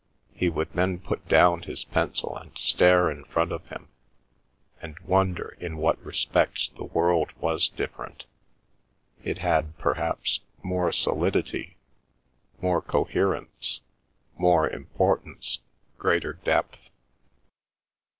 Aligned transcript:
He 0.33 0.49
would 0.49 0.73
then 0.73 0.97
put 0.99 1.27
down 1.27 1.61
his 1.61 1.83
pencil 1.83 2.35
and 2.35 2.57
stare 2.57 3.11
in 3.11 3.23
front 3.23 3.51
of 3.51 3.69
him, 3.69 3.89
and 4.81 4.99
wonder 5.01 5.55
in 5.59 5.77
what 5.77 6.03
respects 6.03 6.69
the 6.69 6.85
world 6.85 7.31
was 7.39 7.69
different—it 7.69 9.37
had, 9.37 9.77
perhaps, 9.77 10.39
more 10.63 10.91
solidity, 10.91 11.77
more 12.59 12.81
coherence, 12.81 13.81
more 14.39 14.67
importance, 14.67 15.59
greater 15.99 16.33
depth. 16.33 16.89